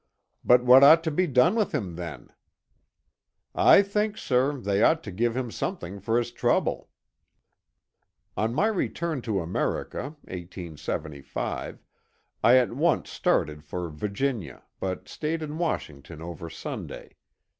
"But 0.43 0.63
what 0.63 0.83
ought 0.83 1.03
to 1.03 1.11
be 1.11 1.27
done 1.27 1.53
with 1.53 1.75
him 1.75 1.95
then?" 1.95 2.31
"I 3.53 3.83
think, 3.83 4.17
sir, 4.17 4.57
they 4.57 4.81
ought 4.81 5.03
to 5.03 5.11
give 5.11 5.37
him 5.37 5.51
something 5.51 5.99
for 5.99 6.17
his 6.17 6.31
trouble." 6.31 6.89
On 8.35 8.51
my 8.51 8.65
return 8.65 9.21
to 9.21 9.41
America 9.41 10.15
(1875) 10.23 11.83
I 12.43 12.57
at 12.57 12.71
once 12.73 13.11
started 13.11 13.63
for 13.63 13.91
Vir 13.91 14.09
ginia, 14.09 14.63
but 14.79 15.07
staid 15.07 15.43
in 15.43 15.59
Washington 15.59 16.19
over 16.19 16.49
Sunday. 16.49 17.15